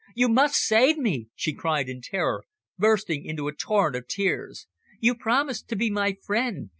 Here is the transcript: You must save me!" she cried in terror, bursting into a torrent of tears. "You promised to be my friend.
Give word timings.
You 0.15 0.29
must 0.29 0.55
save 0.55 0.97
me!" 0.97 1.27
she 1.35 1.53
cried 1.53 1.87
in 1.87 2.01
terror, 2.01 2.43
bursting 2.75 3.23
into 3.23 3.47
a 3.47 3.53
torrent 3.53 3.95
of 3.95 4.07
tears. 4.07 4.65
"You 4.99 5.13
promised 5.13 5.69
to 5.69 5.75
be 5.75 5.91
my 5.91 6.15
friend. 6.25 6.69